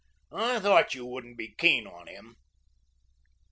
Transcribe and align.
I 0.31 0.59
thought 0.59 0.95
you 0.95 1.05
wouldn't 1.05 1.37
be 1.37 1.49
keen 1.53 1.85
on 1.85 2.07
him." 2.07 2.35